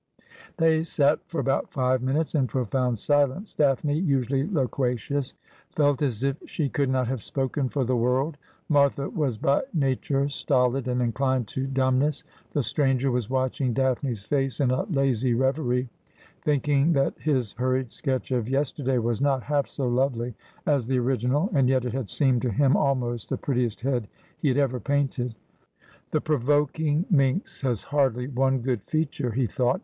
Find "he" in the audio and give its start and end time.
24.39-24.47, 29.33-29.45